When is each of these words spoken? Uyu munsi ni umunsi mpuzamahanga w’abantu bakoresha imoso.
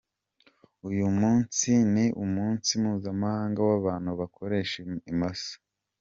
Uyu 0.89 1.07
munsi 1.19 1.69
ni 1.93 2.05
umunsi 2.23 2.69
mpuzamahanga 2.81 3.59
w’abantu 3.69 4.09
bakoresha 4.19 4.75
imoso. 5.13 5.53